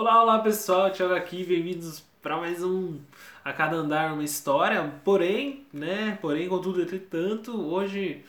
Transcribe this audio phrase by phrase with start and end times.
[0.00, 3.00] Olá, olá pessoal, Thiago aqui, bem-vindos para mais um
[3.44, 4.94] A Cada Andar uma História.
[5.04, 8.24] Porém, né, porém, contudo, entretanto, hoje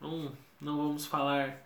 [0.00, 1.58] não, não vamos falar,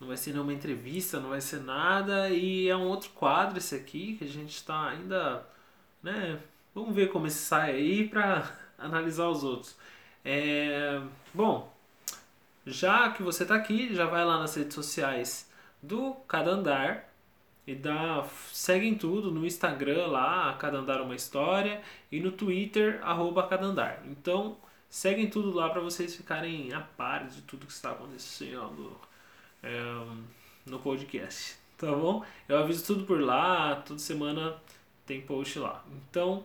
[0.00, 3.74] não vai ser nenhuma entrevista, não vai ser nada, e é um outro quadro esse
[3.74, 5.46] aqui que a gente está ainda,
[6.02, 6.40] né,
[6.74, 9.76] vamos ver como esse sai aí para analisar os outros.
[10.24, 10.98] É,
[11.34, 11.70] bom,
[12.64, 15.46] já que você está aqui, já vai lá nas redes sociais
[15.82, 17.13] do Cada Andar
[17.66, 21.80] e dá, seguem tudo no Instagram lá, Cada Andar Uma História,
[22.12, 24.02] e no Twitter, arroba Cada Andar.
[24.04, 24.56] Então,
[24.88, 28.94] seguem tudo lá para vocês ficarem a par de tudo que está acontecendo
[29.62, 29.70] é,
[30.66, 32.22] no podcast, tá bom?
[32.48, 34.56] Eu aviso tudo por lá, toda semana
[35.06, 35.82] tem post lá.
[36.10, 36.44] Então,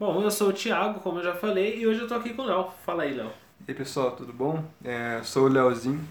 [0.00, 2.42] bom, eu sou o Thiago, como eu já falei, e hoje eu tô aqui com
[2.42, 2.72] o Léo.
[2.84, 3.30] Fala aí, Léo.
[3.60, 4.64] E aí pessoal, tudo bom?
[4.82, 6.06] É, sou o Leozinho,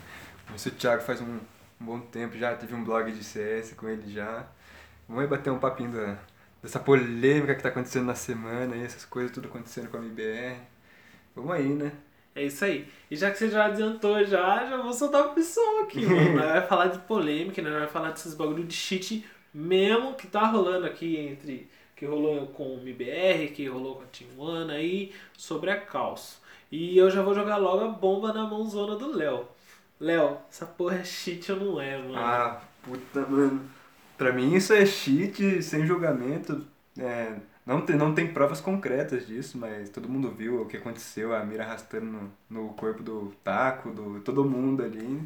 [0.45, 1.39] conheci o Thiago faz um,
[1.79, 4.47] um, bom tempo já, tive um blog de CS com ele já.
[5.07, 6.17] Vamos aí bater um papinho da,
[6.61, 10.57] dessa polêmica que tá acontecendo na semana, aí, essas coisas tudo acontecendo com a MBR.
[11.35, 11.91] Vamos aí, né?
[12.35, 12.87] É isso aí.
[13.09, 16.37] E já que você já adiantou já, já vou soltar o pessoal aqui, mano.
[16.41, 20.85] Vai falar de polêmica, nós vai falar desses bagulho de cheat mesmo que tá rolando
[20.85, 25.71] aqui entre que rolou com o MBR, que rolou com a Team One aí, sobre
[25.71, 26.39] a Caos.
[26.71, 29.47] E eu já vou jogar logo a bomba na mãozona do Léo.
[29.99, 32.15] Léo, essa porra é cheat ou não é, mano?
[32.17, 33.61] Ah, puta, mano.
[34.17, 36.65] Pra mim isso é cheat, sem julgamento.
[36.97, 41.33] É, não, tem, não tem provas concretas disso, mas todo mundo viu o que aconteceu,
[41.35, 45.21] a mira arrastando no, no corpo do taco, do todo mundo ali.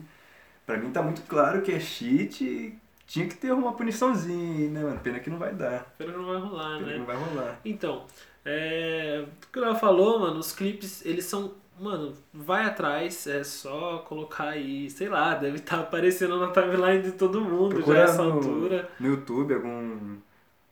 [0.65, 4.83] Pra mim tá muito claro que é cheat e tinha que ter uma puniçãozinha, né,
[4.83, 4.99] mano?
[4.99, 5.93] Pena que não vai dar.
[5.97, 6.93] Pena que não vai rolar, Pena né?
[6.93, 7.59] que não vai rolar.
[7.65, 8.05] Então,
[8.45, 11.53] é, o que o Léo falou, mano, os clipes, eles são.
[11.81, 17.13] Mano, vai atrás, é só colocar aí, sei lá, deve estar aparecendo na timeline de
[17.13, 18.89] todo mundo Procura já essa no- altura.
[18.99, 20.17] No YouTube, algum,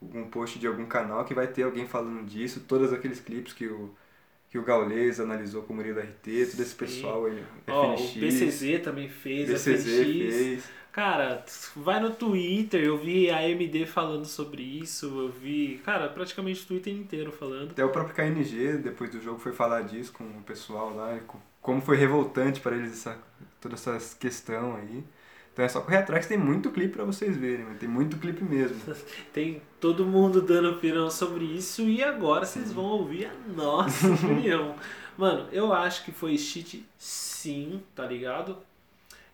[0.01, 3.65] algum post de algum canal que vai ter alguém falando disso, todos aqueles clipes que
[3.67, 3.89] o,
[4.49, 8.83] que o Gaules analisou com o Murilo RT, todo esse pessoal aí, Ó, o BCZ
[8.83, 10.35] também fez, BCZ FNX.
[10.35, 10.63] fez.
[10.91, 11.45] Cara,
[11.75, 16.67] vai no Twitter, eu vi a AMD falando sobre isso, eu vi, cara, praticamente o
[16.67, 17.71] Twitter inteiro falando.
[17.71, 21.39] Até o próprio KNG, depois do jogo, foi falar disso com o pessoal lá, co-
[21.61, 23.17] como foi revoltante para eles essa,
[23.61, 25.03] toda essa questão aí.
[25.53, 27.77] Então é só correr atrás que tem muito clipe pra vocês verem, mano.
[27.77, 28.79] tem muito clipe mesmo.
[29.33, 34.75] Tem todo mundo dando opinião sobre isso e agora vocês vão ouvir a nossa opinião.
[35.17, 38.57] Mano, eu acho que foi cheat sim, tá ligado?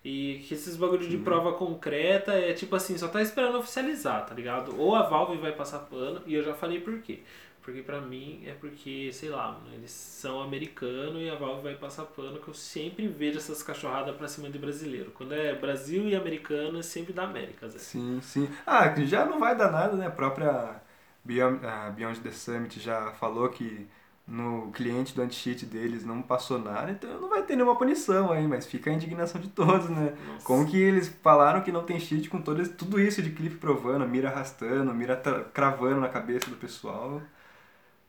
[0.06, 4.36] E que esses bagulho de prova concreta é tipo assim, só tá esperando oficializar, tá
[4.36, 4.80] ligado?
[4.80, 7.24] Ou a Valve vai passar pano, e eu já falei por quê.
[7.64, 11.74] Porque pra mim é porque, sei lá, mano, eles são americanos e a Valve vai
[11.74, 15.10] passar pano, que eu sempre vejo essas cachorradas pra cima de brasileiro.
[15.10, 17.80] Quando é Brasil e americano, é sempre da América, Zé.
[17.80, 18.48] Sim, sim.
[18.64, 20.06] Ah, já não vai dar nada, né?
[20.06, 20.80] A própria
[21.24, 23.88] Beyond, a Beyond the Summit já falou que
[24.28, 28.48] no cliente do anti-cheat deles não passou nada, então não vai ter nenhuma punição aí,
[28.48, 30.16] mas fica a indignação de todos, né?
[30.28, 30.46] Nossa.
[30.46, 34.08] Como que eles falaram que não tem cheat com todo, tudo isso de clipe provando,
[34.08, 35.16] mira arrastando, mira
[35.54, 37.22] cravando na cabeça do pessoal.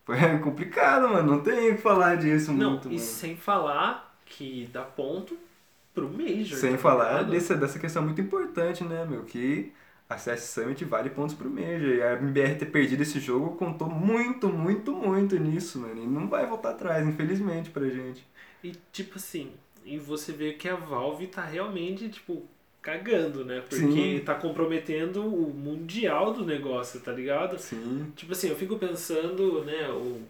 [0.07, 1.33] Foi complicado, mano.
[1.35, 3.01] Não tem o que falar disso Não, muito, e mano.
[3.01, 5.37] sem falar que dá ponto
[5.93, 6.59] pro Major.
[6.59, 9.25] Sem tá falar dessa, dessa questão muito importante, né, meu?
[9.25, 9.73] Que
[10.09, 11.95] a CS Summit vale pontos pro Major.
[11.95, 16.03] E a MBR ter perdido esse jogo contou muito, muito, muito nisso, mano.
[16.03, 18.27] E não vai voltar atrás, infelizmente, pra gente.
[18.63, 19.53] E tipo assim,
[19.85, 22.45] e você vê que a Valve tá realmente, tipo,
[22.81, 23.63] cagando, né?
[23.69, 24.23] Porque Sim.
[24.25, 27.59] tá comprometendo o mundial do negócio, tá ligado?
[27.59, 28.13] Sim.
[28.15, 30.21] Tipo assim, eu fico pensando, né, o,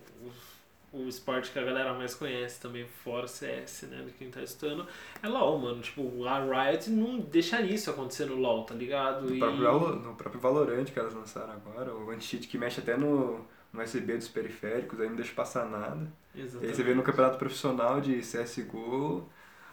[1.05, 4.43] o, esporte que a galera mais conhece também, fora o CS, né, de quem tá
[4.43, 4.87] estudando,
[5.23, 5.81] é LoL, mano.
[5.83, 6.41] Tipo, a
[6.71, 9.27] Riot não deixaria isso acontecer no LoL, tá ligado?
[9.27, 12.97] No E- próprio, no próprio Valorant que elas lançaram agora, o anti-cheat que mexe até
[12.97, 16.11] no, no USB dos periféricos, aí não deixa passar nada.
[16.35, 16.77] E aí Exatamente.
[16.77, 19.29] você vê no campeonato profissional de CSGO,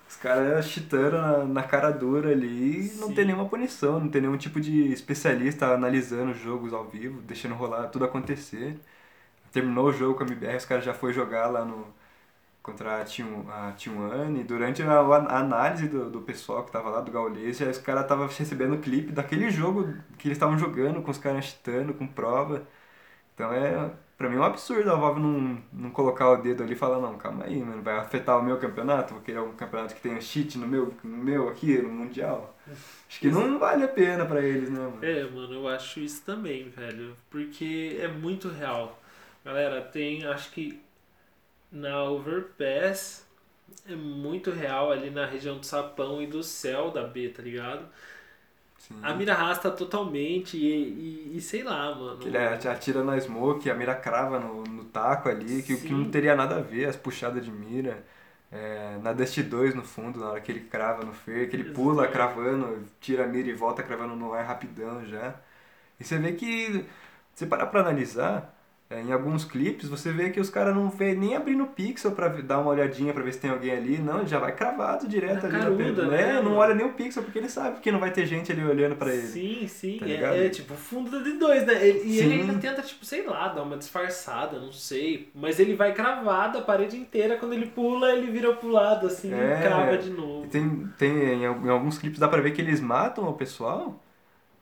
[0.08, 3.14] os caras cheatando na, na cara dura ali e não Sim.
[3.14, 7.56] tem nenhuma punição, não tem nenhum tipo de especialista analisando os jogos ao vivo, deixando
[7.56, 8.80] rolar tudo acontecer.
[9.54, 11.88] Terminou o jogo com a MBR, os caras já foi jogar lá no
[12.64, 16.72] contra a Team, a Team One e durante a, a análise do, do pessoal que
[16.72, 20.58] tava lá, do Gaules, já os caras estavam recebendo clipe daquele jogo que eles estavam
[20.58, 22.66] jogando, com os caras cheatando, com prova.
[23.34, 26.74] Então é, pra mim é um absurdo a Valve não, não colocar o dedo ali
[26.74, 29.14] e falar, não, calma aí, mano, vai afetar o meu campeonato?
[29.14, 32.56] Vou querer um campeonato que tenha cheat no meu, no meu aqui, no Mundial?
[33.10, 34.98] Acho que não vale a pena pra eles, né, mano?
[35.02, 37.16] É, mano, eu acho isso também, velho.
[37.30, 39.03] Porque é muito real.
[39.44, 40.82] Galera, tem, acho que
[41.72, 43.28] na Overpass
[43.88, 47.88] é muito real ali na região do Sapão e do Céu da B, tá ligado?
[48.78, 49.00] Sim.
[49.02, 52.20] A mira arrasta totalmente e, e, e sei lá, mano.
[52.20, 56.10] Que ele atira na smoke, a mira crava no, no taco ali, que, que não
[56.10, 58.04] teria nada a ver, as puxadas de mira.
[58.52, 61.64] É, na Dust 2 no fundo, na hora que ele crava no fer, que ele
[61.64, 65.36] pula cravando, tira a mira e volta cravando no ar rapidão já.
[66.00, 66.86] E você vê que,
[67.36, 68.53] se parar pra analisar,
[68.94, 72.12] é, em alguns clipes, você vê que os caras não vê nem abrindo o pixel
[72.12, 74.54] pra ver- dar uma olhadinha pra ver se tem alguém ali, não, ele já vai
[74.56, 77.50] cravado direto Na ali caruda, na né, É, não olha nem o pixel, porque ele
[77.50, 79.28] sabe que não vai ter gente ali olhando pra ele.
[79.28, 79.98] Sim, sim.
[80.00, 81.74] Tá é, é tipo fundo de dois, né?
[81.88, 85.30] Ele- e ele ainda tenta, tipo, sei lá, dar uma disfarçada, não sei.
[85.34, 87.38] Mas ele vai cravado a parede inteira.
[87.38, 89.58] Quando ele pula, ele vira pro lado, assim, É.
[89.60, 90.48] e crava de E novo.
[90.48, 94.03] tem, tem em alguns clipes dá pra ver que eles matam o pessoal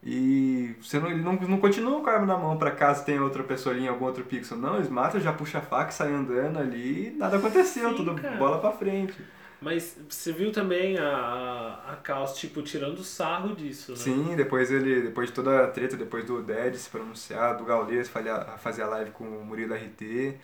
[0.03, 3.21] e você não, ele não, não continua com a arma na mão pra caso tenha
[3.23, 4.57] outra pessoa ali em algum outro pixel.
[4.57, 8.15] Não, eles matam, já puxa a faca, sai andando ali e nada aconteceu, Sim, tudo
[8.15, 8.35] cara.
[8.37, 9.15] bola pra frente.
[9.61, 13.97] Mas você viu também a, a, a Caos, tipo, tirando sarro disso, né?
[13.97, 18.09] Sim, depois ele, depois de toda a treta, depois do Dead se pronunciar, do Gaules
[18.09, 20.35] fazer a, a live com o Murilo RT,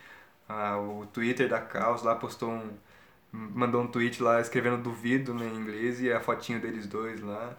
[0.47, 2.69] ah, o Twitter da Caos lá postou um.
[3.31, 7.57] mandou um tweet lá escrevendo duvido né, em inglês e a fotinho deles dois lá.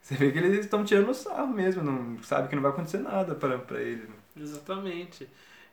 [0.00, 3.34] Você vê que eles estão tirando sarro mesmo, não sabe que não vai acontecer nada
[3.34, 4.02] pra, pra ele.
[4.02, 4.14] né?
[4.40, 5.28] Exatamente.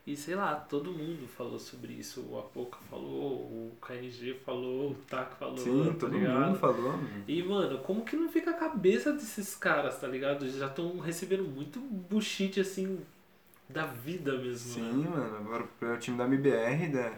[0.06, 2.22] E sei lá, todo mundo falou sobre isso.
[2.30, 5.58] O Apoca falou, o KNG falou, o Tak falou.
[5.58, 6.46] Sim, tá todo ligado?
[6.46, 6.92] mundo falou.
[6.92, 7.24] mano.
[7.28, 10.44] E, mano, como que não fica a cabeça desses caras, tá ligado?
[10.44, 13.00] Eles já estão recebendo muito bullshit, assim,
[13.68, 14.72] da vida mesmo.
[14.74, 15.10] Sim, né?
[15.10, 17.12] mano, agora o time da MBR, da,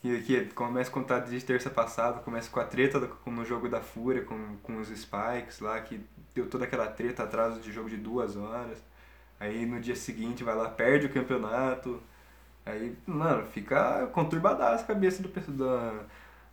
[0.00, 3.44] que, que começa a contar desde terça passada, começa com a treta do- com- no
[3.44, 6.00] jogo da Fúria, com, com os Spikes lá, que
[6.34, 8.78] deu toda aquela treta, atraso de jogo de duas horas.
[9.40, 12.00] Aí no dia seguinte vai lá, perde o campeonato.
[12.66, 16.04] Aí, mano, fica conturbadaço a cabeça do, da,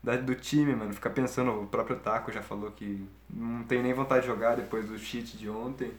[0.04, 0.94] da, do time, mano.
[0.94, 4.88] Fica pensando, o próprio Taco já falou que não tem nem vontade de jogar depois
[4.90, 5.92] do cheat de ontem.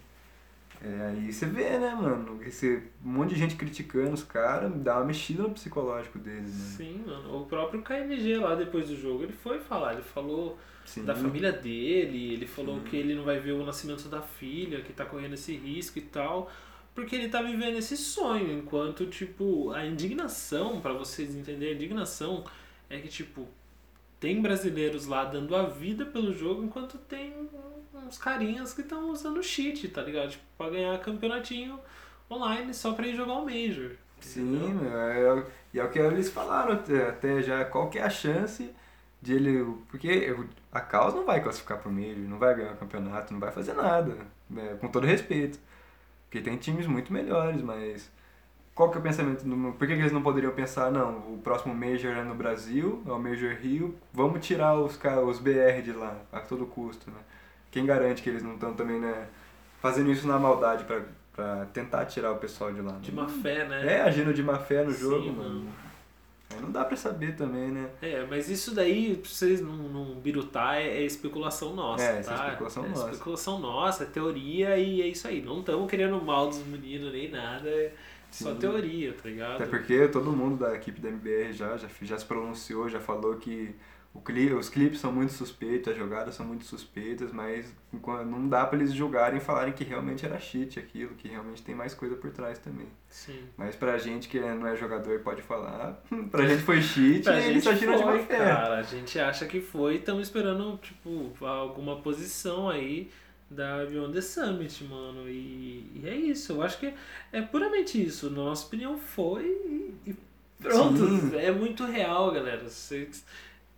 [0.81, 2.41] É, aí você vê, né, mano?
[2.45, 6.77] Esse um monte de gente criticando os caras, dá uma mexida no psicológico deles, né?
[6.77, 7.43] Sim, mano.
[7.43, 9.95] O próprio KNG lá, depois do jogo, ele foi falar.
[9.95, 11.05] Ele falou Sim.
[11.05, 12.85] da família dele, ele falou Sim.
[12.85, 16.03] que ele não vai ver o nascimento da filha, que tá correndo esse risco e
[16.03, 16.51] tal.
[16.95, 22.45] Porque ele tá vivendo esse sonho, enquanto, tipo, a indignação, pra vocês entenderem, a indignação
[22.89, 23.47] é que, tipo,
[24.19, 27.49] tem brasileiros lá dando a vida pelo jogo, enquanto tem
[28.07, 30.31] uns carinhas que estão usando cheat, tá ligado?
[30.31, 31.79] Tipo, pra ganhar campeonatinho
[32.31, 33.93] online só pra ir jogar o Major.
[34.21, 38.03] Sim, meu, é, o- e é o que eles falaram até, já, qual que é
[38.03, 38.71] a chance
[39.23, 39.65] de ele...
[39.91, 40.35] Porque
[40.73, 43.75] a Caos não vai classificar pro meio, não vai ganhar o campeonato, não vai fazer
[43.75, 44.17] nada,
[44.51, 45.59] né, com todo respeito.
[46.25, 48.11] Porque tem times muito melhores, mas...
[48.75, 49.43] Qual que é o pensamento?
[49.45, 53.03] do- Por que, que eles não poderiam pensar, não, o próximo Major é no Brasil,
[53.07, 57.19] é o Major Rio, vamos tirar os, os BR de lá, a todo custo, né?
[57.71, 59.27] Quem garante que eles não estão também, né,
[59.81, 61.03] fazendo isso na maldade pra,
[61.35, 62.93] pra tentar tirar o pessoal de lá?
[62.93, 62.99] né?
[63.01, 63.95] De má fé, né?
[63.97, 65.55] É, agindo de má fé no Sim, jogo, mano.
[65.61, 65.73] mano.
[66.51, 67.91] Aí não dá pra saber também, né?
[68.01, 72.31] É, mas isso daí, pra vocês não, não birutar, é, é especulação nossa, É, isso
[72.31, 72.45] é tá?
[72.47, 73.11] especulação é nossa.
[73.11, 75.43] especulação nossa, é teoria e é isso aí.
[75.43, 77.93] Não estamos querendo mal dos meninos nem nada, é
[78.31, 78.59] só Sim.
[78.61, 79.55] teoria, tá ligado?
[79.57, 83.37] Até porque todo mundo da equipe da MBR já, já, já se pronunciou, já falou
[83.37, 83.75] que
[84.21, 88.79] cli os clipes são muito suspeitos, as jogadas são muito suspeitas, mas não dá pra
[88.79, 92.31] eles julgarem e falarem que realmente era cheat aquilo, que realmente tem mais coisa por
[92.31, 92.87] trás também.
[93.09, 93.41] Sim.
[93.57, 97.33] Mas pra gente que não é jogador e pode falar, pra gente foi cheat e
[97.33, 98.39] eles gente agiram de má fé.
[98.39, 98.79] cara.
[98.79, 103.11] A gente acha que foi e estamos esperando, tipo, alguma posição aí
[103.51, 105.29] da Beyond the Summit, mano.
[105.29, 106.53] E, e é isso.
[106.53, 106.93] Eu acho que
[107.33, 108.31] é puramente isso.
[108.31, 110.17] Nossa opinião foi e, e
[110.61, 110.97] pronto.
[110.97, 111.37] Sim.
[111.37, 112.69] É muito real, galera.
[112.69, 113.25] Vocês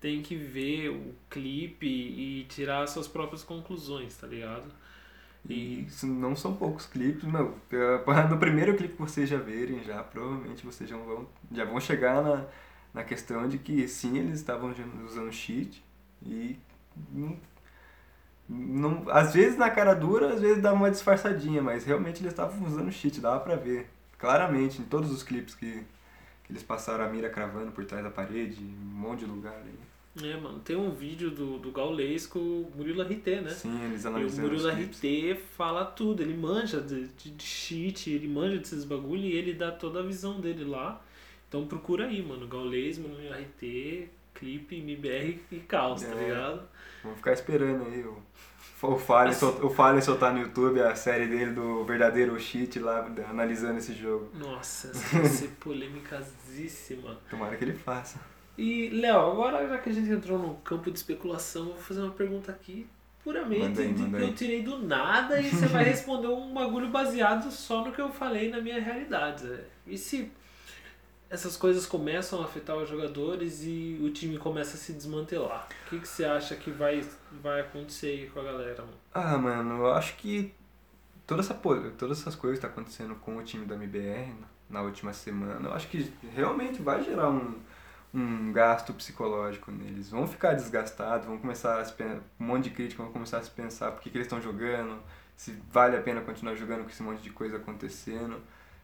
[0.01, 4.65] têm que ver o clipe e tirar suas próprias conclusões, tá ligado?
[5.49, 7.57] E não são poucos clipes, meu.
[8.31, 12.23] No primeiro clipe que vocês já verem, já provavelmente vocês já vão, já vão chegar
[12.23, 12.47] na,
[12.93, 15.83] na questão de que sim, eles estavam usando cheat
[16.23, 16.59] e
[17.13, 17.37] não,
[18.49, 22.67] não, às vezes na cara dura, às vezes dá uma disfarçadinha, mas realmente eles estavam
[22.67, 23.89] usando cheat, dava pra ver.
[24.19, 25.85] Claramente, em todos os clipes que,
[26.45, 29.90] que eles passaram a mira cravando por trás da parede, um monte de lugar aí.
[30.23, 30.59] É, mano.
[30.61, 33.51] Tem um vídeo do, do Gaulês com o Murilo RT, né?
[33.51, 34.69] Sim, eles E o Murilo.
[34.69, 39.55] RT fala tudo, ele manja de, de, de cheat, ele manja desses bagulho e ele
[39.55, 41.01] dá toda a visão dele lá.
[41.49, 42.47] Então procura aí, mano.
[42.49, 46.25] Gaulês, Murilo RT, clipe, MBR e Caos, tá É.
[46.25, 46.63] ligado?
[47.03, 48.21] Vamos ficar esperando aí o,
[48.83, 53.07] o Fallen, Assim- o Fallen soltar no YouTube a série dele do verdadeiro cheat lá,
[53.29, 54.29] analisando esse jogo.
[54.35, 57.17] Nossa, essa vai ser polêmicasíssima.
[57.31, 58.19] Tomara que ele faça.
[58.61, 62.03] E, Léo, agora já que a gente entrou no campo de especulação, eu vou fazer
[62.03, 62.87] uma pergunta aqui
[63.25, 67.83] puramente aí, de eu tirei do nada e você vai responder um bagulho baseado só
[67.83, 69.47] no que eu falei na minha realidade.
[69.47, 69.65] Zé.
[69.87, 70.31] E se
[71.31, 75.67] essas coisas começam a afetar os jogadores e o time começa a se desmantelar?
[75.87, 77.03] O que, que você acha que vai,
[77.43, 78.83] vai acontecer aí com a galera?
[78.83, 78.99] Mano?
[79.15, 80.53] Ah, mano, eu acho que
[81.27, 81.55] toda essa,
[81.97, 84.35] todas essas coisas que tá acontecendo com o time da MBR
[84.69, 87.55] na última semana, eu acho que realmente vai gerar um,
[88.13, 90.11] um gasto psicológico neles.
[90.11, 93.43] Vão ficar desgastados, vão começar a se pen- um monte de crítica, vão começar a
[93.43, 94.99] se pensar por que, que eles estão jogando,
[95.37, 98.41] se vale a pena continuar jogando com esse monte de coisa acontecendo.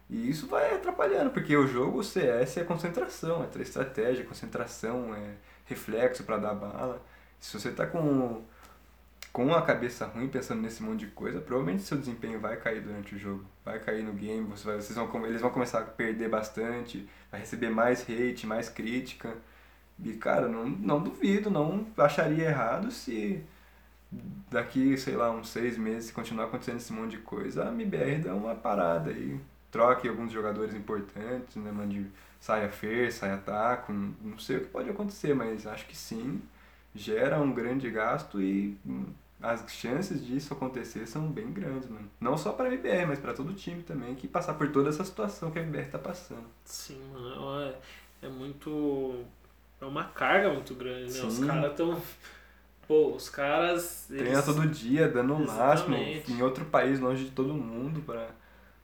[0.09, 5.33] E isso vai atrapalhando, porque o jogo, o CS é concentração, é estratégia, concentração, é
[5.65, 7.01] reflexo pra dar bala.
[7.39, 8.41] Se você tá com
[9.37, 13.13] com a cabeça ruim pensando nesse monte de coisa, provavelmente seu desempenho vai cair durante
[13.13, 13.45] o jogo.
[13.63, 17.41] Vai cair no game, você vai, vocês vão, eles vão começar a perder bastante, vai
[17.41, 19.35] receber mais hate, mais crítica.
[20.03, 23.43] E, cara, não, não duvido, não acharia errado se
[24.49, 28.23] daqui, sei lá, uns seis meses, se continuar acontecendo esse monte de coisa, a MBR
[28.23, 29.39] dá uma parada aí.
[29.69, 32.07] Troque alguns jogadores importantes, né, mande
[32.39, 36.41] saia Fer, saia Taco, não não sei o que pode acontecer, mas acho que sim,
[36.95, 39.05] gera um grande gasto e hum,
[39.41, 42.09] as chances disso acontecer são bem grandes, mano.
[42.19, 45.03] Não só para a MBR, mas para todo time também que passar por toda essa
[45.03, 46.45] situação que a MBR tá passando.
[46.65, 47.75] Sim, mano, é,
[48.25, 49.23] é muito.
[49.79, 51.25] É uma carga muito grande, né?
[51.25, 51.47] Os Sim.
[51.47, 52.01] caras tão.
[52.87, 54.05] Pô, os caras.
[54.07, 58.29] Treina eles- todo dia, dando o máximo, em outro país, longe de todo mundo, pra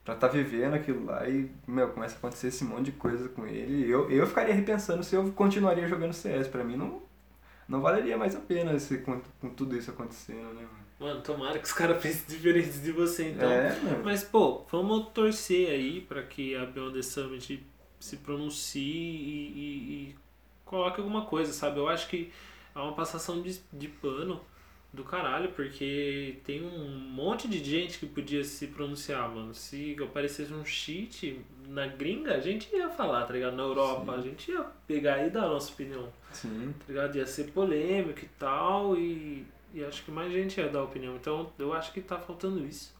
[0.03, 3.48] pra tá vivendo aquilo lá e, meu, começa a acontecer esse monte de coisa com
[3.48, 3.89] ele.
[3.89, 6.50] Eu, eu ficaria repensando se eu continuaria jogando CS.
[6.50, 7.01] Pra mim não,
[7.67, 10.84] não valeria mais a pena esse, com, com tudo isso acontecendo, né, mano?
[11.00, 13.50] Mano, tomara que os caras pensem diferente de você, então.
[13.51, 14.01] é, mano.
[14.03, 17.65] Mas, pô, vamos torcer aí pra que a Beyond the Summit
[18.00, 20.15] se pronuncie e, e- e
[20.65, 21.79] coloque alguma coisa, sabe?
[21.79, 22.32] Eu acho que
[22.75, 24.41] é uma passação de, de pano
[24.93, 29.51] do caralho, porque tem um monte de gente que podia se pronunciar, mano.
[29.55, 33.55] Se aparecesse um cheat na gringa, a gente ia falar, tá ligado?
[33.55, 34.19] Na Europa, Sim.
[34.19, 36.75] a gente ia pegar e dar a nossa opinião, Sim.
[36.79, 37.15] tá ligado?
[37.17, 41.15] Ia ser polêmico e tal, e, e acho que mais gente ia dar opinião.
[41.15, 42.93] Então, eu acho que tá faltando isso.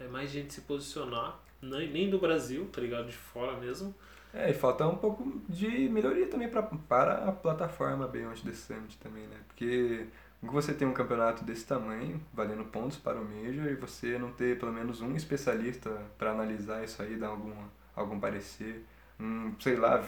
[0.00, 3.06] É mais gente se posicionar, nem, nem do Brasil, tá ligado?
[3.06, 3.94] De fora mesmo.
[4.32, 8.96] É, e falta um pouco de melhoria também pra, para a plataforma Beyond the Summit
[8.98, 9.36] também, né?
[9.48, 10.06] Porque
[10.42, 14.58] você tem um campeonato desse tamanho, valendo pontos para o Major, e você não ter
[14.58, 17.52] pelo menos um especialista para analisar isso aí, dar algum,
[17.96, 18.84] algum parecer.
[19.20, 20.02] Um, sei lá,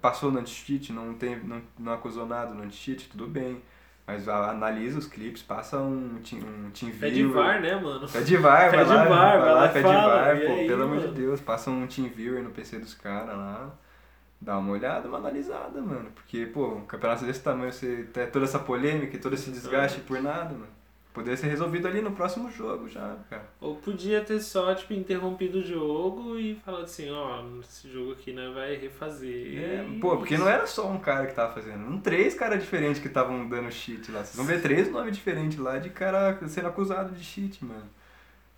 [0.00, 3.62] passou no anti-cheat, não, tem, não, não acusou nada no anti-cheat, tudo bem.
[4.06, 7.34] Mas analisa os clipes, passa um, team- um team Pede viewer.
[7.34, 8.08] VAR, né, mano?
[8.08, 9.04] Pede VAR, vai Pede lá,
[9.38, 11.08] vai lá e pede fala, VAR, pô, aí, pelo amor de?
[11.08, 13.72] Deus, passa um team viewer no PC dos caras lá,
[14.42, 18.44] dá uma olhada, uma analisada, mano, porque, pô, um campeonato desse tamanho, você tem toda
[18.44, 20.66] essa polêmica e todo esse desgaste por nada, mano,
[21.14, 23.46] poderia ser resolvido ali no próximo jogo já, cara.
[23.60, 28.32] Ou podia ter só, tipo, interrompido o jogo e falado assim, ó, esse jogo aqui,
[28.32, 29.62] né, vai refazer.
[29.62, 30.42] É, pô, porque isso.
[30.42, 33.70] não era só um cara que tava fazendo, eram três caras diferentes que estavam dando
[33.70, 37.64] cheat lá, vocês vão ver três nomes diferentes lá de cara sendo acusado de cheat,
[37.64, 37.88] mano.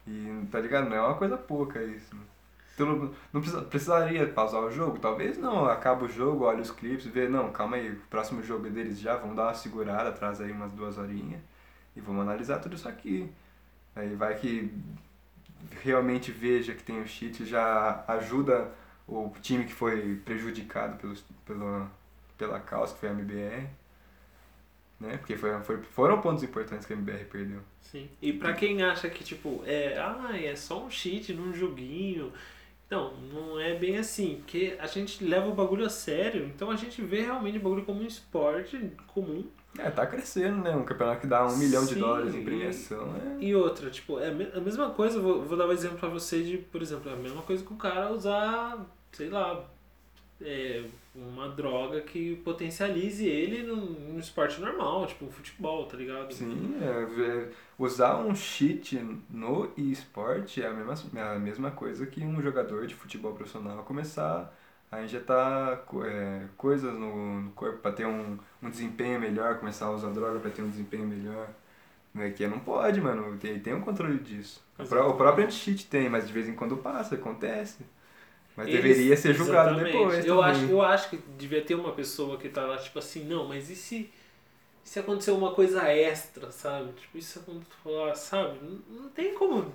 [0.07, 0.89] E, tá ligado?
[0.89, 2.34] Não é uma coisa pouca isso, mano.
[2.75, 4.99] Então, não, não precisa- precisaria pausar o jogo?
[4.99, 5.65] Talvez não.
[5.67, 9.17] Acaba o jogo, olha os clipes, vê, não, calma aí, o próximo jogo deles já,
[9.17, 11.41] vamos dar uma segurada, atrás aí umas duas horinhas
[11.97, 13.31] e vamos analisar tudo isso aqui.
[13.95, 14.73] Aí vai que
[15.83, 18.71] realmente veja que tem o cheat, já ajuda
[19.07, 21.91] o time que foi prejudicado pelos, pela,
[22.37, 23.69] pela causa, que foi a MBR.
[25.01, 25.17] Né?
[25.19, 27.61] Porque foi, foi, foram pontos importantes que a MBR perdeu.
[27.81, 28.09] Sim.
[28.23, 32.33] E pra quem acha que, tipo, é, ah, é só um cheat num joguinho.
[32.95, 36.77] Não, não é bem assim, porque a gente leva o bagulho a sério, então a
[36.77, 39.45] gente vê realmente o bagulho como um esporte comum.
[39.77, 40.71] É, tá crescendo, né?
[40.77, 43.13] Um campeonato que dá um milhão de Sim, dólares em e- premiação.
[43.17, 43.43] É...
[43.45, 46.09] E outra, tipo, é a me- a mesma coisa, vou, vou dar um exemplo pra
[46.09, 49.69] você de, por exemplo, é a mesma coisa que o cara usar, sei lá,
[50.45, 50.85] é,
[51.15, 56.33] uma droga que potencialize ele num, num esporte normal, tipo um futebol, tá ligado?
[56.33, 58.97] Sim, é, é, usar um cheat
[59.31, 63.85] no eSport é a mesma, é a mesma coisa que um jogador de futebol profissional
[63.85, 64.53] começar
[64.91, 69.91] a injetar é, coisas no, no corpo para ter um, um desempenho melhor, começar a
[69.93, 71.49] usar droga para ter um desempenho melhor.
[72.15, 72.31] Né?
[72.31, 74.63] Que não pode, mano, tem, tem um controle disso.
[74.79, 77.85] O pró- O próprio anti-cheat tem, mas de vez em quando passa, acontece.
[78.57, 79.93] Mas Eles- deveria ser julgado Exatamente.
[79.99, 80.25] depois.
[80.27, 80.51] Eu também.
[80.51, 83.69] acho, eu acho que devia ter uma pessoa que tá lá, tipo assim, não, mas
[83.71, 84.11] e se,
[84.85, 86.93] se acontecer uma coisa extra, sabe?
[86.93, 88.59] Tipo, isso aconteceu, sabe?
[88.63, 89.73] Não, não tem como.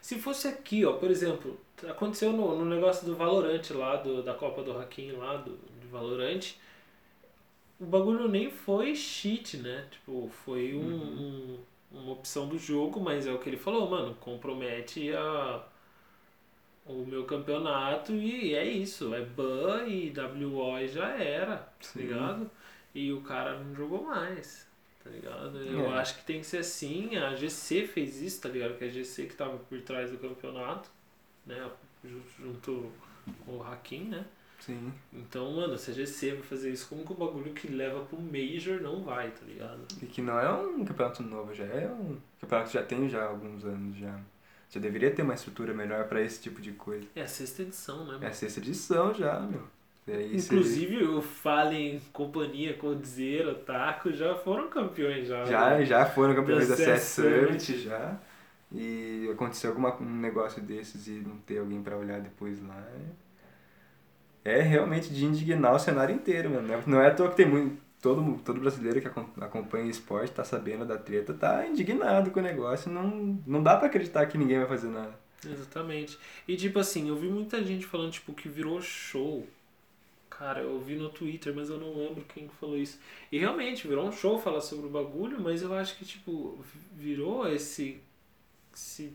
[0.00, 1.58] Se fosse aqui, ó, por exemplo,
[1.88, 5.88] aconteceu no, no negócio do Valorante lá, do, da Copa do Hakim lá, do, do
[5.90, 6.58] Valorante.
[7.80, 9.86] O bagulho nem foi cheat, né?
[9.90, 11.58] Tipo, foi um, Uhum.
[11.92, 15.64] um, uma opção do jogo, mas é o que ele falou, mano, compromete a
[16.90, 22.50] o meu campeonato e é isso, é ban e WO e já era, tá ligado?
[22.94, 24.66] E o cara não jogou mais,
[25.04, 25.58] tá ligado?
[25.58, 25.98] Eu É.
[25.98, 28.76] acho que tem que ser assim, a GC fez isso, tá ligado?
[28.76, 30.90] Que é a GC que tava por trás do campeonato,
[31.46, 31.70] né?
[32.04, 32.90] Ju- Junto
[33.46, 34.24] com o Hakim, né?
[34.58, 34.92] Sim.
[35.12, 38.20] Então, mano, se a GC vai fazer isso, como que o bagulho que leva pro
[38.20, 39.80] Major não vai, tá ligado?
[40.02, 43.24] E que não é um campeonato novo, já é um campeonato que já tem já
[43.24, 44.20] alguns anos já.
[44.70, 47.06] Já deveria ter uma estrutura melhor pra esse tipo de coisa.
[47.16, 48.24] É a sexta edição, né, mano?
[48.24, 49.62] É a sexta edição já, meu.
[50.06, 55.44] E aí Inclusive o Fallen, companhia, Coldzera, Taco já foram campeões já.
[55.44, 55.84] Já, né?
[55.84, 57.62] já foram campeões Da da CS Summit.
[57.62, 58.16] Summit já.
[58.72, 62.80] E aconteceu alguma, um negócio desses e não ter alguém pra olhar depois lá.
[64.44, 66.68] É, é realmente de indignar o cenário inteiro, mano.
[66.68, 67.76] Não é- Não é à toa que tem muito.
[68.00, 72.42] Todo, todo brasileiro que acom- acompanha esporte, tá sabendo da treta, tá indignado com o
[72.42, 72.90] negócio.
[72.90, 75.14] Não, não dá pra acreditar que ninguém vai fazer nada.
[75.44, 76.18] Exatamente.
[76.48, 79.46] E tipo assim, eu vi muita gente falando tipo que virou show.
[80.30, 82.98] Cara, eu vi no Twitter, mas eu não lembro quem que falou isso.
[83.30, 87.46] E realmente, virou um show falar sobre o bagulho, mas eu acho que tipo, virou
[87.52, 88.00] esse
[88.74, 89.12] esse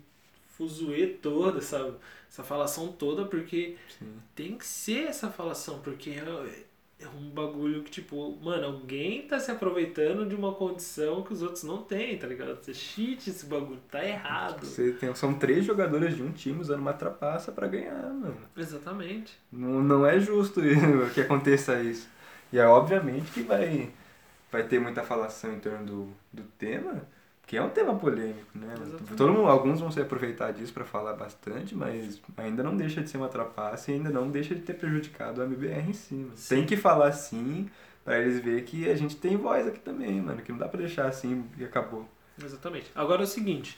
[0.49, 1.95] fuzuê todo, essa,
[2.29, 4.13] essa falação toda, porque Sim.
[4.35, 6.11] tem que ser essa falação, porque
[6.97, 11.41] é, um bagulho que, tipo, mano, alguém tá se aproveitando de uma condição que os
[11.41, 12.55] outros não têm, tá ligado?
[12.55, 14.65] Você cheat esse bagulho, tá errado.
[14.65, 18.37] Você tem, são três jogadores de um time usando uma trapaça pra ganhar, mano.
[18.55, 19.37] Exatamente.
[19.51, 20.61] Não, não é justo
[21.13, 22.07] que aconteça isso.
[22.51, 23.91] E é obviamente que vai,
[24.49, 27.05] vai ter muita falação em torno do, do tema,
[27.45, 28.73] que é um tema polêmico, né?
[28.73, 29.15] Exatamente.
[29.15, 33.09] Todo mundo, alguns vão se aproveitar disso pra falar bastante, mas ainda não deixa de
[33.09, 36.31] ser uma trapaça e ainda não deixa de ter prejudicado o MBR em cima.
[36.35, 36.55] Sim.
[36.55, 37.69] Tem que falar sim,
[38.03, 40.79] pra eles verem que a gente tem voz aqui também, mano, que não dá pra
[40.79, 42.09] deixar assim e acabou.
[42.43, 42.91] Exatamente.
[42.95, 43.77] Agora é o seguinte,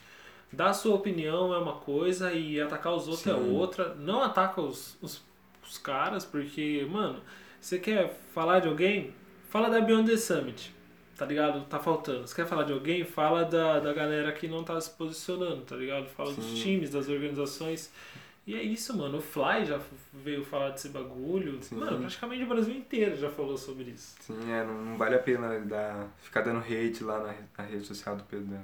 [0.51, 3.51] dar sua opinião é uma coisa e atacar os outros é Sim.
[3.51, 3.95] outra.
[3.95, 5.21] Não ataca os, os,
[5.62, 7.19] os caras, porque, mano,
[7.59, 9.13] você quer falar de alguém?
[9.50, 10.76] Fala da Beyond the Summit.
[11.18, 11.66] Tá ligado?
[11.66, 12.27] Tá faltando.
[12.27, 13.03] Você quer falar de alguém?
[13.03, 16.08] Fala da, da galera que não tá se posicionando, tá ligado?
[16.10, 16.56] Fala dos Sim.
[16.56, 17.92] times, das organizações.
[18.46, 19.18] E é isso, mano.
[19.18, 19.80] O Fly já
[20.14, 21.58] veio falar desse bagulho.
[21.62, 21.75] Sim.
[21.75, 24.16] Mano, praticamente o Brasil inteiro já falou sobre isso.
[24.20, 27.86] Sim, é, não, não vale a pena dar, ficar dando hate lá na, na rede
[27.86, 28.60] social do Pedro,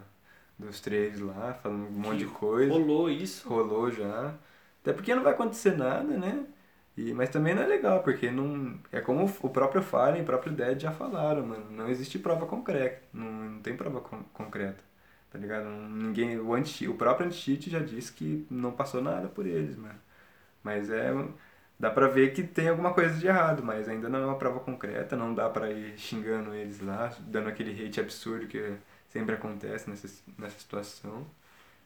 [0.58, 2.72] dos três lá, falando um monte de coisa.
[2.72, 3.50] Rolou isso.
[3.50, 4.36] Rolou já.
[4.82, 6.46] Até porque não vai acontecer nada, né?
[6.96, 8.80] E, mas também não é legal, porque não.
[8.92, 11.72] É como o próprio Fallen e o próprio Dead já falaram, mano.
[11.72, 13.02] Não existe prova concreta.
[13.14, 14.84] Não, não tem prova con- concreta.
[15.32, 15.66] Tá ligado?
[15.70, 16.38] Ninguém.
[16.40, 20.00] O, anti, o próprio anti-cheat já disse que não passou nada por eles, mano.
[20.64, 21.12] Mas é.
[21.80, 24.60] Dá pra ver que tem alguma coisa de errado, mas ainda não é uma prova
[24.60, 28.76] concreta, não dá pra ir xingando eles lá, dando aquele hate absurdo que
[29.10, 31.26] sempre acontece nessa, nessa situação.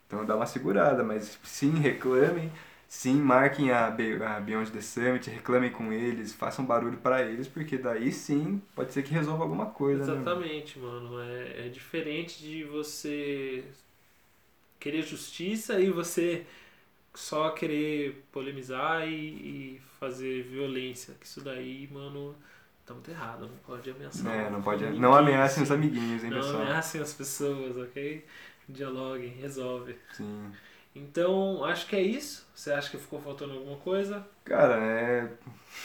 [0.07, 2.51] Então dá uma segurada, mas sim, reclamem,
[2.87, 7.47] sim, marquem a, Be- a Beyond the Summit, reclamem com eles, façam barulho pra eles,
[7.47, 10.05] porque daí sim pode ser que resolva alguma coisa.
[10.07, 10.45] né, mano?
[10.45, 11.19] Exatamente, mano.
[11.21, 13.63] É, é diferente de você
[14.79, 16.45] querer justiça e você
[17.15, 21.15] só querer polemizar e, e fazer violência.
[21.19, 22.35] Que isso daí, mano,
[22.85, 23.47] tá muito errado.
[23.47, 24.33] Não pode ameaçar.
[24.35, 24.85] É, não pode.
[24.99, 26.63] Não ameacem os amiguinhos, hein, Não pessoal?
[26.63, 28.25] ameacem as pessoas, ok?
[28.69, 29.95] Dialoguem, resolve.
[30.11, 30.57] Sim.
[30.97, 32.47] Então, acho que é isso.
[32.53, 34.25] Você acha que ficou faltando alguma coisa?
[34.43, 35.29] Cara, é.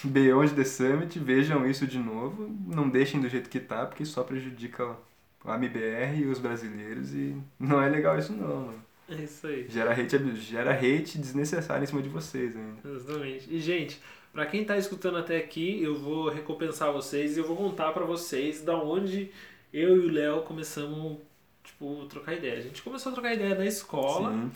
[0.05, 2.49] Beyond the Summit, vejam isso de novo.
[2.67, 4.97] Não deixem do jeito que tá, porque só prejudica
[5.45, 8.85] o AMBR e os brasileiros e não é legal isso não, mano.
[9.09, 9.67] É isso aí.
[9.69, 12.89] Gera hate, gera hate desnecessário em cima de vocês ainda.
[12.89, 13.55] Exatamente.
[13.55, 14.01] E, gente,
[14.33, 18.05] pra quem tá escutando até aqui, eu vou recompensar vocês e eu vou contar pra
[18.05, 19.31] vocês da onde
[19.73, 21.19] eu e o Léo começamos,
[21.63, 22.59] tipo, trocar ideia.
[22.59, 24.51] A gente começou a trocar ideia na escola Sim.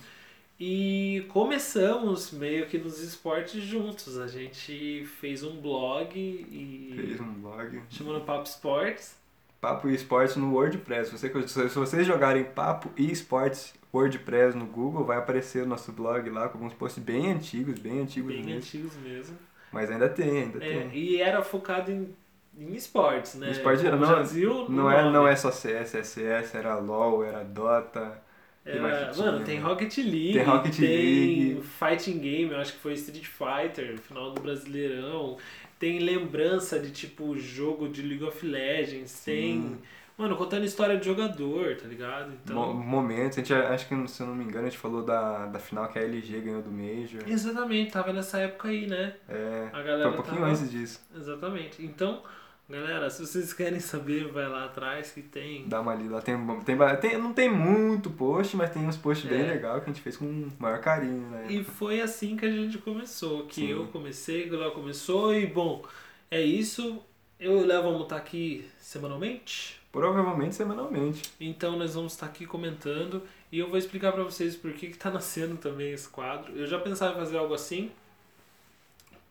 [0.58, 4.18] E começamos meio que nos esportes juntos.
[4.18, 7.82] A gente fez um blog e Fez um blog.
[7.90, 9.16] chamando Papo Esportes.
[9.60, 11.16] Papo e Esportes no WordPress.
[11.18, 15.92] Se, você- se vocês jogarem Papo e Esportes WordPress no Google, vai aparecer o nosso
[15.92, 18.58] blog lá com alguns posts bem antigos, bem antigos Bem mesmo.
[18.58, 19.36] antigos mesmo.
[19.72, 20.94] Mas ainda tem, ainda É, tem.
[20.96, 22.14] e era focado em,
[22.56, 23.48] em esportes, né?
[23.48, 27.24] Em esporte, Como não- no Não é, não é só CS, é CS, era LoL,
[27.24, 28.22] era Dota.
[28.66, 29.58] Era- tinha, mano, tem?
[29.60, 31.62] Rocket League, Tem Rocket League.
[31.62, 35.36] Fighting Game, eu acho que foi Street Fighter, final do Brasileirão.
[35.78, 39.78] Tem lembrança de tipo jogo de League of Legends, tem.
[40.18, 42.32] Mano, contando história de jogador, tá ligado?
[42.42, 42.72] Então.
[42.72, 43.36] momentos.
[43.36, 45.86] A gente, acho que, se eu não me engano, a gente falou da, da final
[45.88, 47.20] que a LG ganhou do Major.
[47.28, 49.12] Exatamente, tava nessa época aí, né?
[49.28, 51.06] É, A galera foi um pouquinho tava- antes disso.
[51.14, 51.84] Exatamente.
[51.84, 52.22] Então,
[52.68, 55.68] Galera, se vocês querem saber, vai lá atrás que tem.
[55.68, 56.20] Dá uma lida lá.
[56.20, 59.34] Tem, tem, tem, não tem muito post, mas tem uns posts É.
[59.34, 61.46] bem legais que a gente fez com o maior carinho, né?
[61.48, 63.68] E foi assim que a gente começou, que Sim.
[63.68, 65.84] eu comecei, que o Léo começou, e bom,
[66.28, 67.00] é isso.
[67.38, 69.80] Eu e o Léo vamos estar aqui semanalmente.
[69.92, 71.22] Provavelmente semanalmente.
[71.40, 74.98] Então nós vamos estar aqui comentando e eu vou explicar pra vocês por que que
[74.98, 76.52] tá nascendo também esse quadro.
[76.56, 77.92] Eu já pensava em fazer algo assim,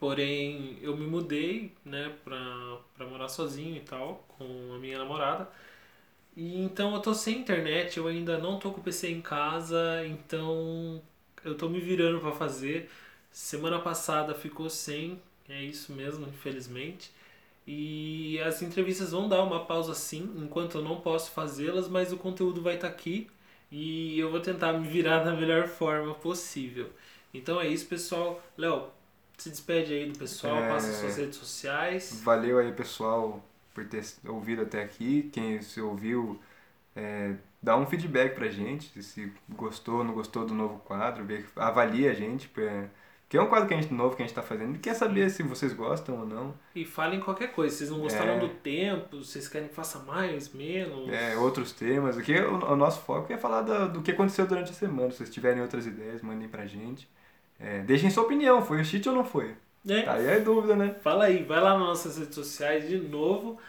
[0.06, 2.38] porém eu me mudei, né, pra,
[2.96, 5.50] pra morar sozinho e tal, com a minha namorada.
[6.38, 10.06] E então eu tô sem internet, eu ainda não tô com o PC em casa,
[10.08, 11.02] então
[11.44, 12.90] eu tô me virando pra fazer.
[13.32, 17.12] Semana passada ficou sem, é isso mesmo, infelizmente.
[17.68, 22.18] E as entrevistas vão dar uma pausa sim, enquanto eu não posso fazê-las, mas o
[22.18, 23.28] conteúdo vai estar aqui
[23.72, 26.92] e eu vou tentar me virar da melhor forma possível.
[27.34, 28.42] Então é isso, pessoal.
[28.58, 28.90] Léo,
[29.38, 30.68] se despede aí do pessoal, É.
[30.70, 32.22] passa suas redes sociais.
[32.24, 33.44] Valeu aí, pessoal,
[33.74, 35.30] por ter ouvido até aqui.
[35.34, 36.40] Quem se ouviu,
[36.96, 39.02] é, dá um feedback pra gente.
[39.04, 42.50] Se gostou ou não gostou do novo quadro, avalie a gente.
[42.58, 42.86] é,
[43.28, 44.76] Que é um quadro que a gente, novo que a gente tá fazendo.
[44.76, 46.54] E quer saber se vocês gostam ou não.
[46.76, 47.76] E falem qualquer coisa.
[47.76, 48.40] Vocês não gostaram É.
[48.40, 49.18] do tempo?
[49.18, 51.12] Vocês querem que faça mais, menos?
[51.12, 52.16] É, outros temas.
[52.18, 55.10] O, que, o, o nosso foco é falar da- do que aconteceu durante a semana.
[55.10, 57.10] Se vocês tiverem outras ideias, mandem pra gente.
[57.60, 58.64] É, deixem sua opinião.
[58.64, 59.56] Foi o cheat ou não foi?
[59.88, 60.02] É.
[60.02, 60.96] Tá aí é dúvida, né?
[61.02, 63.60] Fala aí, vai lá nas nossas redes sociais de novo,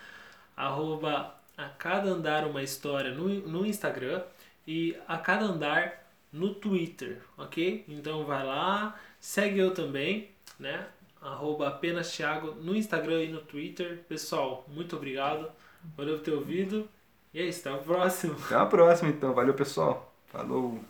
[0.57, 4.23] arroba a cada andar uma história no, no Instagram
[4.67, 7.85] e a cada andar no Twitter, ok?
[7.89, 10.87] Então vai lá, segue eu também, né?
[11.21, 14.05] Arroba apenas Thiago no Instagram e no Twitter.
[14.09, 15.51] Pessoal, muito obrigado.
[15.97, 16.89] Valeu por ter ouvido.
[17.33, 18.35] E é isso, até a próxima.
[18.47, 19.35] Até a próxima, então.
[19.35, 20.15] Valeu, pessoal.
[20.27, 20.81] Falou.